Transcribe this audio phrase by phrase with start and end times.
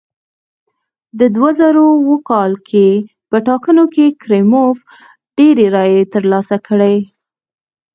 [1.19, 2.51] د دوه زره اووه کال
[3.29, 4.77] په ټاکنو کې کریموف
[5.37, 6.97] ډېرې رایې ترلاسه کړې.